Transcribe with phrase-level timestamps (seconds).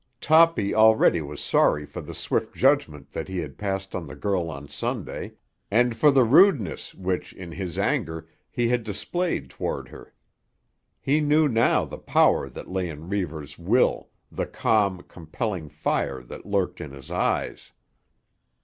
[0.19, 4.49] Toppy already was sorry for the swift judgment that he had passed on the girl
[4.49, 5.33] on Sunday,
[5.69, 10.11] and for the rudeness which, in his anger, he had displayed toward her.
[10.99, 16.47] He knew now the power that lay in Reivers' will, the calm, compelling fire that
[16.47, 17.71] lurked in his eyes.